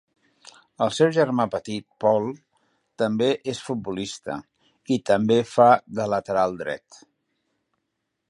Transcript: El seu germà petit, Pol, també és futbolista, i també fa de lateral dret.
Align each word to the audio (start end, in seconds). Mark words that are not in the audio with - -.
El 0.83 0.91
seu 0.99 1.09
germà 1.17 1.43
petit, 1.55 1.85
Pol, 2.03 2.25
també 3.03 3.27
és 3.53 3.61
futbolista, 3.67 4.39
i 4.95 4.99
també 5.11 5.39
fa 5.53 5.67
de 5.99 6.11
lateral 6.15 6.57
dret. 6.65 7.01